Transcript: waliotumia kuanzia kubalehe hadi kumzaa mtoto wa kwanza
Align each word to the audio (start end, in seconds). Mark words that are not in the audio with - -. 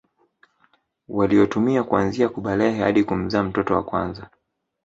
waliotumia 1.09 1.83
kuanzia 1.83 2.29
kubalehe 2.29 2.81
hadi 2.81 3.03
kumzaa 3.03 3.43
mtoto 3.43 3.73
wa 3.73 3.83
kwanza 3.83 4.29